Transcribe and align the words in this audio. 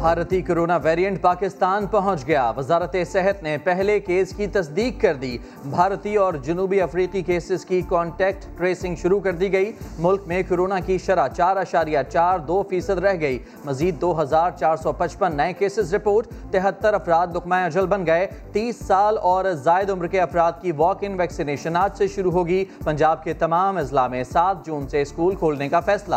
بھارتی 0.00 0.40
corona 0.42 0.76
variant 0.76 1.20
Pakistan 1.22 1.86
پہنچ 1.86 2.26
گیا۔ 2.26 2.52
وزارت 2.56 2.96
صحت 3.12 3.42
نے 3.42 3.58
پہلے 3.64 4.00
کیس 4.00 4.32
کی 4.36 4.46
تصدیق 4.46 5.00
کر 5.00 5.14
دی۔ 5.14 5.38
بھارتی 5.64 6.16
اور 6.16 6.34
جنوبی 6.34 6.80
افریقی 6.80 7.22
کیسز 7.22 7.64
کی 7.64 7.82
کانٹیکٹ 7.88 8.58
ٹریسنگ 8.58 8.96
شروع 8.96 9.20
کر 9.20 9.32
دی 9.32 9.52
گئی۔ 9.52 9.72
ملک 9.98 10.20
میں 10.26 10.42
کرونا 10.48 10.80
کی 10.80 10.98
شرح 10.98 11.28
چار 11.28 11.56
اشاریہ 11.56 11.98
چار 12.12 12.38
دو 12.38 12.62
فیصد 12.70 12.98
رہ 12.98 13.20
گئی۔ 13.20 13.38
مزید 13.64 14.00
دو 14.00 14.22
ہزار 14.22 14.50
چار 14.60 14.76
سو 14.76 14.92
پچپن 14.92 15.36
نئے 15.36 15.52
کیسز 15.52 15.94
رپورٹ۔ 15.94 16.26
تہتر 16.50 16.94
افراد 16.94 17.26
دکمہ 17.34 17.54
اجل 17.54 17.86
بن 17.86 18.06
گئے۔ 18.06 18.26
تیس 18.52 18.76
سال 18.86 19.18
اور 19.18 19.44
زائد 19.44 19.90
عمر 19.90 20.06
کے 20.06 20.20
افراد 20.20 20.52
کی 20.60 20.72
واک 20.72 20.98
ان 21.00 21.20
ویکسینیشن 21.20 21.76
آج 21.76 21.96
سے 21.96 22.06
شروع 22.06 22.32
ہوگی۔ 22.32 22.64
پنجاب 22.84 23.24
کے 23.24 23.32
تمام 23.32 23.76
اضلاع 23.76 24.08
میں 24.08 24.24
سات 24.24 24.66
جون 24.66 24.88
سے 24.88 25.02
اسکول 25.02 25.34
کھولنے 25.34 25.68
کا 25.68 25.80
فیصلہ۔ 25.80 26.16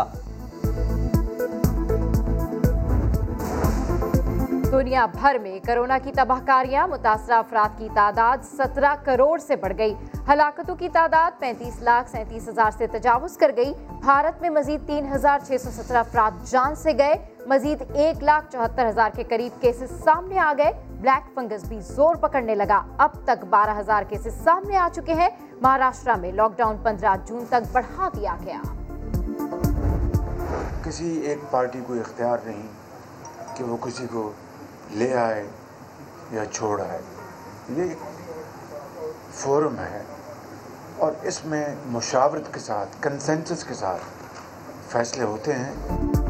دنیا 4.74 5.06
بھر 5.06 5.38
میں 5.42 5.60
کرونا 5.66 5.98
کی 6.04 6.12
تباہ 6.12 6.40
کاریاں 6.46 6.88
متاثرہ 6.88 7.34
افراد 7.34 7.78
کی 7.78 7.88
تعداد 7.94 8.38
سترہ 8.44 8.94
کروڑ 9.04 9.40
سے 9.40 9.56
بڑھ 9.56 9.74
گئی۔ 9.78 9.94
ہلاکتوں 10.30 10.76
کی 10.76 10.90
تعداد 10.90 11.40
پینتیس 11.40 11.82
لاکھ 11.82 12.10
سینتیس 12.10 12.48
ہزار 12.50 12.72
سے 12.78 12.88
تجاوز 12.88 13.38
کر 13.38 13.52
گئی۔ 13.56 13.74
بھارت 14.02 14.42
میں 14.42 14.50
مزید 14.50 14.88
تین 14.88 15.12
ہزار 15.14 15.40
چھ 15.48 15.62
سو 15.64 15.70
سترہ 15.72 15.98
افراد 15.98 16.46
جان 16.46 16.76
سے 16.76 16.92
گئے۔ 16.98 17.16
مزید 17.48 17.84
ایک 17.94 18.24
لاکھ 18.24 18.52
چوہتر 18.52 18.90
ہزار 18.90 19.10
کے 19.16 19.24
قریب 19.30 19.62
کیسز 19.62 20.04
سامنے 20.04 20.40
آ 20.40 20.54
گئے۔ 20.58 20.72
بلیک 21.02 21.34
فنگس 21.36 21.68
بھی 21.68 21.80
زور 21.82 22.16
پکڑنے 22.16 22.56
لگا۔ 22.56 22.82
اب 22.98 23.10
تک 23.26 23.46
بارہ 23.50 23.80
ہزار 23.80 24.04
کیسز 24.10 24.44
سامنے 24.44 24.78
آ 24.78 24.88
چکے 24.94 25.14
ہیں۔ 25.14 25.30
مہاراشٹرا 25.62 26.16
میں 26.16 26.32
لاک 26.32 26.58
ڈاؤن 26.58 26.78
پندرہ 26.84 27.16
جون 27.26 27.46
تک 27.50 27.72
بڑھا 27.72 28.10
دیا 28.16 28.36
گیا۔ 28.46 28.62
کسی 30.84 31.20
ایک 31.20 31.52
پارٹی 31.52 31.82
کو 31.88 31.94
اختیار 31.94 32.38
نہیں 32.46 32.68
کہ 33.58 33.64
وہ 33.64 33.78
کسی 33.82 34.08
کو 34.12 34.32
لے 34.92 35.14
آئے 35.14 35.48
یا 36.32 36.46
چھوڑ 36.46 36.82
آئے، 36.82 37.00
یہ 37.70 37.84
ایک 37.84 37.98
فورم 39.34 39.80
ہے۔ 39.80 40.02
اور 40.98 41.12
اس 41.22 41.46
میں 41.46 41.76
مشاورت 41.86 42.54
کے 42.54 42.60
ساتھ 42.60 42.90
کنسنسس 43.02 43.64
کے 43.64 43.74
ساتھ 43.74 44.02
فیصلے 44.92 45.24
ہوتے 45.24 45.54
ہیں۔ 45.54 46.23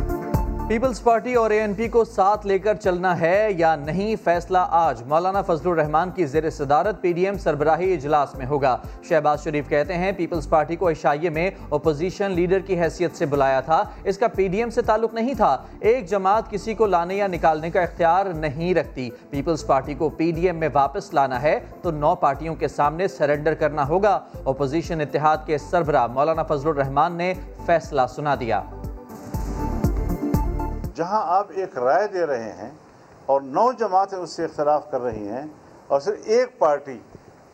پیپلز 0.67 1.03
پارٹی 1.03 1.33
اور 1.33 1.51
اے 1.51 1.59
این 1.59 1.73
پی 1.73 1.87
کو 1.87 2.03
ساتھ 2.03 2.47
لے 2.47 2.59
کر 2.59 2.73
چلنا 2.73 3.19
ہے 3.19 3.47
یا 3.57 3.75
نہیں 3.75 4.15
فیصلہ 4.23 4.57
آج؟ 4.69 5.03
مولانا 5.03 5.41
فضل 5.41 5.69
الرحمان 5.69 6.11
کی 6.11 6.25
زیر 6.25 6.49
صدارت 6.49 7.01
پی 7.01 7.13
ڈی 7.13 7.25
ایم 7.25 7.37
سربراہی 7.37 7.93
اجلاس 7.93 8.35
میں 8.35 8.45
ہوگا۔ 8.45 8.77
شہباز 9.03 9.43
شریف 9.43 9.69
کہتے 9.69 9.93
ہیں 9.93 10.11
پیپلز 10.11 10.49
پارٹی 10.49 10.75
کو 10.75 10.89
عشائیے 10.89 11.29
میں 11.29 11.51
اپوزیشن 11.71 12.31
لیڈر 12.31 12.59
کی 12.59 12.81
حیثیت 12.81 13.15
سے 13.15 13.25
بلایا 13.25 13.59
تھا۔ 13.61 13.83
اس 14.03 14.17
کا 14.17 14.27
پی 14.27 14.47
ڈی 14.47 14.57
ایم 14.57 14.69
سے 14.69 14.81
تعلق 14.81 15.13
نہیں 15.13 15.33
تھا۔ 15.33 15.57
ایک 15.79 16.05
جماعت 16.05 16.49
کسی 16.49 16.73
کو 16.73 16.85
لانے 16.85 17.15
یا 17.15 17.27
نکالنے 17.27 17.71
کا 17.71 17.81
اختیار 17.81 18.25
نہیں 18.25 18.73
رکھتی۔ 18.73 19.09
پیپلز 19.29 19.67
پارٹی 19.67 19.93
کو 19.93 20.09
پی 20.09 20.31
ڈی 20.31 20.45
ایم 20.45 20.55
میں 20.55 20.69
واپس 20.73 21.13
لانا 21.13 21.41
ہے 21.41 21.59
تو 21.81 21.91
نو 21.91 22.15
پارٹیوں 22.15 22.55
کے 22.55 22.67
سامنے 22.67 23.07
سرنڈر 23.07 23.53
کرنا 23.53 23.87
ہوگا۔ 23.87 24.19
اپوزیشن 24.45 25.01
اتحاد 25.01 25.37
کے 25.45 25.57
سربراہ 25.57 26.07
مولانا 26.07 26.43
فضل 26.43 26.69
الرحمان 26.69 27.15
نے 27.15 27.33
فیصلہ 27.65 28.01
سنا 28.15 28.35
دیا۔ 28.39 28.61
جہاں 30.95 31.21
آپ 31.37 31.47
ایک 31.49 31.77
رائے 31.77 32.07
دے 32.07 32.25
رہے 32.25 32.51
ہیں 32.51 32.69
اور 33.25 33.41
نو 33.41 33.71
جماعتیں 33.71 34.17
اس 34.17 34.29
سے 34.29 34.45
اختلاف 34.45 34.91
کر 34.91 35.01
رہی 35.01 35.27
ہیں 35.27 35.45
اور 35.87 35.99
صرف 35.99 36.17
ایک 36.25 36.59
پارٹی، 36.59 36.97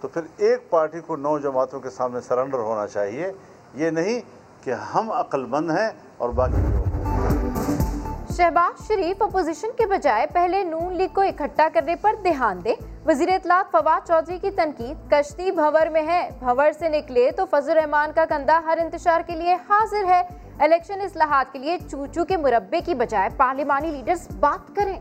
تو 0.01 0.07
پھر 0.07 0.21
ایک 0.37 0.69
پارٹی 0.69 0.99
کو 0.99 1.15
نو 1.15 1.37
جماعتوں 1.39 1.79
کے 1.79 1.89
سامنے 1.89 2.21
سرنڈر 2.21 2.57
ہونا 2.57 2.87
چاہیے۔ 2.87 3.31
یہ 3.73 3.89
نہیں 3.89 4.19
کہ 4.63 4.71
ہم 4.71 5.11
عقل 5.11 5.45
مند 5.45 5.71
ہیں 5.71 5.89
اور 6.17 6.29
باقی 6.29 6.61
لوگ۔ 6.61 6.87
شہباز 8.37 8.87
شریف 8.87 9.21
اپوزیشن 9.21 9.67
کے 9.77 9.85
بجائے 9.85 10.25
پہلے 10.33 10.63
نون 10.63 10.93
لیگ 10.93 11.07
کو 11.13 11.21
اکٹھا 11.21 11.67
کرنے 11.73 11.95
پر 11.95 12.15
دھیان 12.23 12.63
دے 12.63 12.73
وزیر 13.05 13.29
اطلاعات 13.29 13.71
فواد 13.71 14.07
چودھری 14.07 14.37
کی 14.37 14.51
تنقید 14.51 15.11
کشتی 15.11 15.51
بھور 15.51 15.87
میں 15.87 16.05
ہے۔ 16.07 16.29
بھور 16.39 16.71
سے 16.79 16.89
نکلے 16.89 17.31
تو 17.31 17.45
فضل 17.51 17.71
الرحمان 17.71 18.11
کا 18.15 18.25
کندھا 18.25 18.59
ہر 18.65 18.77
انتشار 18.77 19.21
کے 19.27 19.35
لیے 19.35 19.55
حاضر 19.69 20.05
ہے۔ 20.07 20.21
الیکشن 20.59 21.01
اصلاحات 21.01 21.53
کے 21.53 21.59
لیے 21.59 21.77
چوچو 21.91 22.25
کے 22.25 22.37
مربع 22.37 22.77
کی 22.85 22.93
بجائے 22.93 23.29
پارلیمانی 23.37 23.91
لیڈرز 23.91 24.27
بات 24.39 24.75
کریں۔ 24.75 24.99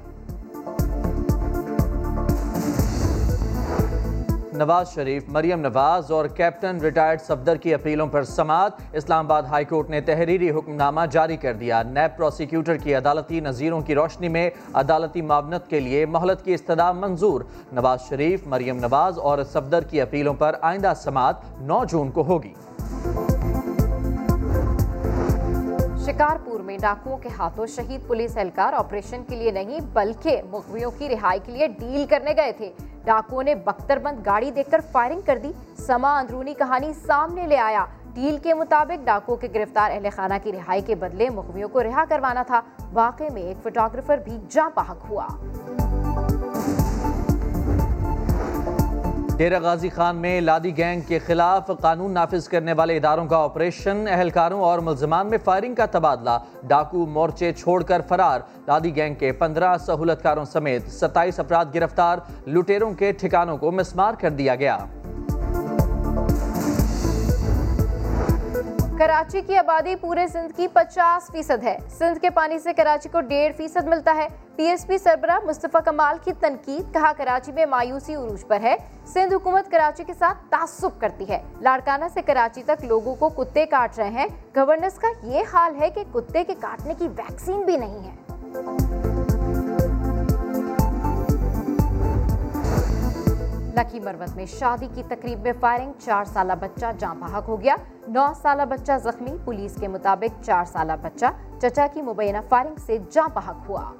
نواز 4.52 4.88
شریف، 4.94 5.24
مریم 5.28 5.60
نواز 5.60 6.10
اور 6.10 6.26
کیپٹن 6.26 6.78
ریٹائرڈ 6.78 7.20
صفدر 7.20 7.56
کی 7.56 7.74
اپیلوں 7.74 8.06
پر 8.06 8.22
سماعت۔ 8.22 8.72
اسلام 8.92 9.24
آباد 9.24 9.42
ہائی 9.42 9.64
کورٹ 9.64 9.90
نے 9.90 10.00
تحریری 10.00 10.50
حکم 10.50 10.74
نامہ 10.74 11.00
جاری 11.10 11.36
کر 11.36 11.52
دیا۔ 11.52 11.82
نیب 11.82 12.16
پروسیکیوٹر 12.16 12.76
کی 12.76 12.94
عدالتی 12.94 13.40
نظیروں 13.40 13.80
کی 13.80 13.94
روشنی 13.94 14.28
میں 14.28 14.50
عدالتی 14.74 15.22
معاونت 15.22 15.68
کے 15.68 15.80
لیے 15.80 16.06
مہلت 16.06 16.44
کی 16.44 16.54
استدعا 16.54 16.92
منظور۔ 16.92 17.40
نواز 17.72 18.00
شریف، 18.08 18.46
مریم 18.46 18.78
نواز 18.78 19.18
اور 19.18 19.38
صفدر 19.42 19.82
کی 19.82 20.00
اپیلوں 20.00 20.34
پر 20.34 20.54
آئندہ 20.60 20.92
سماعت 20.96 21.36
نو 21.60 21.84
جون 21.84 22.10
کو 22.10 22.22
ہوگی۔ 22.22 22.54
شکارپور 26.08 26.60
میں 26.60 26.78
ڈاکوؤں 26.78 27.16
کے 27.16 27.28
ہاتھوں 27.38 27.66
شہید 27.66 28.06
پولیس 28.06 28.36
اہلکار 28.36 28.72
آپریشن 28.72 29.22
کے 29.28 29.36
لیے 29.36 29.50
نہیں 29.50 29.80
بلکہ 29.92 30.42
مغویوں 30.50 30.90
کی 30.98 31.08
رہائی 31.08 31.40
کے 31.44 31.52
لیے 31.52 31.66
ڈیل 31.66 32.06
کرنے 32.08 32.32
گئے 32.36 32.52
تھے۔ 32.52 32.72
ڈاکوؤں 33.04 33.42
نے 33.42 33.54
بختر 33.54 33.98
بند 33.98 34.26
گاڑی 34.26 34.50
دیکھ 34.50 34.70
کر 34.70 34.80
فائرنگ 34.92 35.20
کر 35.26 35.38
دی۔ 35.38 35.52
سما 35.76 36.18
اندرونی 36.18 36.54
کہانی 36.54 36.92
سامنے 37.06 37.46
لے 37.46 37.58
آیا۔ 37.58 37.86
ڈیل 38.14 38.38
کے 38.42 38.54
مطابق 38.54 39.04
ڈاکو 39.04 39.36
کے 39.36 39.48
گرفتار 39.54 39.90
اہل 39.90 40.06
خانہ 40.16 40.34
کی 40.42 40.52
رہائی 40.52 40.80
کے 40.80 40.94
بدلے 40.94 41.30
مغویوں 41.30 41.68
کو 41.68 41.82
رہا 41.82 42.04
کروانا 42.08 42.42
تھا۔ 42.42 42.60
واقع 42.92 43.24
میں 43.32 43.42
ایک 43.42 43.62
فوٹوگرافر 43.62 44.18
بھی 44.18 44.38
جاں 44.48 44.70
پاہک 44.74 45.04
ہوا۔ 45.10 45.28
ڈیرہ 49.38 49.58
غازی 49.62 49.88
خان 49.88 50.16
میں 50.16 50.40
لادی 50.40 50.76
گینگ 50.76 51.00
کے 51.08 51.18
خلاف 51.26 51.70
قانون 51.80 52.12
نافذ 52.12 52.48
کرنے 52.48 52.72
والے 52.72 52.96
اداروں 52.96 53.26
کا 53.26 53.36
آپریشن، 53.36 54.04
اہلکاروں 54.10 54.60
اور 54.60 54.78
ملزمان 54.78 55.30
میں 55.30 55.38
فائرنگ 55.44 55.74
کا 55.74 55.86
تبادلہ، 55.86 56.38
ڈاکو 56.68 57.06
مورچے 57.06 57.52
چھوڑ 57.52 57.82
کر 57.82 58.02
فرار، 58.08 58.40
لادی 58.66 58.94
گینگ 58.96 59.14
کے 59.14 59.32
پندرہ 59.32 59.76
سہولتکاروں 59.78 60.44
سمیت 60.44 60.90
ستائیس 60.92 61.40
افراد 61.40 61.74
گرفتار 61.74 62.18
لٹیروں 62.46 62.92
کے 62.92 63.12
ٹھکانوں 63.12 63.56
کو 63.56 63.70
مسمار 63.70 64.14
کر 64.20 64.30
دیا 64.30 64.54
گیا۔ 64.54 64.78
کراچی 68.98 69.40
کی 69.40 69.56
آبادی 69.58 69.96
پورے 69.96 70.26
سندھ 70.28 70.52
کی 70.56 70.68
پچاس 70.68 71.32
فیصد 71.32 71.62
ہے۔ 71.62 71.78
سندھ 71.98 72.18
کے 72.18 72.30
پانی 72.30 72.58
سے 72.58 72.72
کراچی 72.72 73.08
کو 73.08 73.20
ڈیڑھ 73.20 73.56
فیصد 73.56 73.84
ملتا 73.84 74.14
ہے۔ 74.16 74.28
پی 74.56 74.64
ایس 74.64 74.86
پی 74.86 74.98
سربراہ 74.98 75.46
مصطفیٰ 75.46 75.80
کمال 75.84 76.16
کی 76.24 76.32
تنقید 76.40 76.94
کہا 76.94 77.12
کراچی 77.16 77.52
میں 77.52 77.66
مایوسی 77.66 78.14
عروج 78.14 78.46
پر 78.46 78.60
ہے۔ 78.62 78.76
سندھ 79.06 79.34
حکومت 79.34 79.70
کراچی 79.70 80.04
کے 80.04 80.14
ساتھ 80.14 80.38
تعصب 80.50 81.00
کرتی 81.00 81.28
ہے۔ 81.28 81.42
لاڑکانہ 81.60 82.04
سے 82.14 82.22
کراچی 82.22 82.62
تک 82.62 82.84
لوگوں 82.84 83.14
کو 83.14 83.28
کتے 83.28 83.66
کاٹ 83.66 83.98
رہے 83.98 84.08
ہیں۔ 84.08 84.26
گورننس 84.56 84.98
کا 84.98 85.08
یہ 85.22 85.42
حال 85.52 85.76
ہے 85.80 85.90
کہ 85.90 86.04
کتے 86.12 86.44
کے 86.44 86.54
کاٹنے 86.60 86.94
کی 86.98 87.08
ویکسین 87.08 87.62
بھی 87.62 87.76
نہیں 87.76 87.98
ہے۔ 87.98 88.87
لکی 93.78 94.00
مروت 94.00 94.36
میں 94.36 94.46
شادی 94.46 94.88
کی 94.94 95.02
تقریب 95.08 95.40
میں 95.42 95.52
فائرنگ، 95.60 95.92
چار 96.04 96.24
سالہ 96.24 96.52
بچہ 96.60 96.86
جاں 96.98 97.14
بحق 97.14 97.48
ہو 97.48 97.60
گیا۔ 97.60 97.76
نو 98.08 98.26
سالہ 98.42 98.62
بچہ 98.62 98.92
زخمی، 99.02 99.36
پولیس 99.44 99.76
کے 99.80 99.88
مطابق 99.88 100.44
چار 100.44 100.64
سالہ 100.64 100.92
بچہ۔ 101.02 101.26
چچا 101.60 101.86
کی 101.92 102.02
مبینہ 102.02 102.38
فائرنگ 102.48 102.74
سے 102.86 102.98
جاں 103.10 103.28
بحق 103.34 103.68
ہوا۔ 103.68 103.92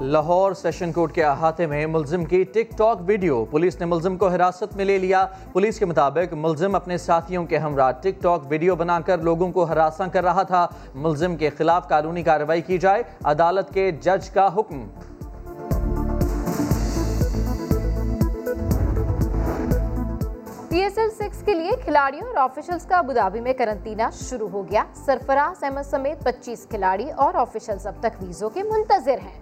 لاہور 0.00 0.52
سیشن 0.52 0.92
کورٹ 0.92 1.12
کے 1.12 1.24
احاطے 1.24 1.66
میں 1.66 1.86
ملزم 1.86 2.24
کی 2.24 2.44
ٹک 2.44 2.78
ٹاک 2.78 2.98
ویڈیو۔ 3.06 3.44
پولیس 3.44 3.80
نے 3.80 3.86
ملزم 3.86 4.16
کو 4.16 4.28
حراست 4.28 4.76
میں 4.76 4.84
لے 4.84 4.98
لیا۔ 4.98 5.26
پولیس 5.52 5.78
کے 5.78 5.84
مطابق 5.84 6.34
ملزم 6.34 6.74
اپنے 6.74 6.98
ساتھیوں 6.98 7.44
کے 7.44 7.58
ہمراہ 7.58 7.90
ٹک 7.90 8.22
ٹاک 8.22 8.42
ویڈیو 8.48 8.76
بنا 8.76 9.00
کر 9.00 9.18
لوگوں 9.18 9.52
کو 9.52 9.64
ہراساں 9.64 10.08
کر 10.12 10.24
رہا 10.24 10.42
تھا۔ 10.42 10.66
ملزم 10.94 11.36
کے 11.36 11.50
خلاف 11.50 11.88
قانونی 11.88 12.22
کارروائی 12.22 12.60
کی 12.60 12.78
جائے، 12.78 13.02
عدالت 13.24 13.74
کے 13.74 13.90
جج 13.90 14.30
کا 14.30 14.54
حکم۔ 14.56 14.86
ایس 21.32 21.38
ایل 21.38 21.44
سکس 21.44 21.46
کے 21.46 21.54
لیے 21.54 21.70
کھلاڑیوں 21.84 22.28
اور 22.28 22.36
آفیشلز 22.36 22.86
کا 22.86 22.96
ابودابی 22.96 23.40
میں 23.40 23.52
کرنٹینہ 23.52 24.02
شروع 24.12 24.48
ہو 24.48 24.70
گیا۔ 24.70 24.84
سرفراز 24.94 25.64
احمد 25.64 25.86
سمیت 25.90 26.24
پچیس 26.24 26.66
کھلاڑی 26.70 27.10
اور 27.10 27.34
آفیشلز 27.34 27.86
اب 27.86 27.94
تک 28.00 28.22
ویزوں 28.22 28.50
کے 28.50 28.62
منتظر 28.62 29.18
ہیں۔ 29.22 29.40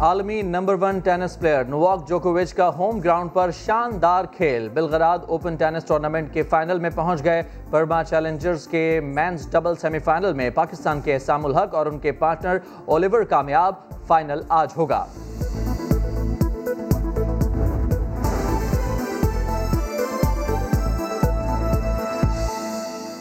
عالمی 0.00 0.42
number 0.42 0.76
one 0.80 0.98
tennis 0.98 1.38
player 1.38 1.64
Novak 1.64 2.08
جوکووچ 2.08 2.54
کا 2.54 2.68
ہوم 2.68 2.98
گراؤنڈ 2.98 3.32
پر 3.32 3.50
شاندار 3.50 4.24
کھیل۔ 4.24 4.68
بلغراد 4.68 5.18
اوپن 5.28 5.56
ٹینس 5.56 5.84
ٹورنامنٹ 5.84 6.32
کے 6.32 6.42
فائنل 6.42 6.78
میں 6.78 6.90
پہنچ 6.94 7.24
گئے۔ 7.24 7.42
برما 7.70 8.04
چیلنجرز 8.04 8.66
کے 8.66 9.00
مینز 9.04 9.50
ڈبل 9.50 9.74
سیمی 9.74 9.98
فائنل 9.98 10.32
میں 10.32 10.50
پاکستان 10.50 11.00
کے 11.00 11.18
سام 11.18 11.46
الحق 11.46 11.74
اور 11.74 11.86
ان 11.86 11.98
کے 11.98 12.12
پارٹنر 12.12 12.58
اولیور 12.84 13.22
کامیاب 13.22 13.74
فائنل 14.06 14.42
آج 14.48 14.68
ہوگا۔ 14.76 15.04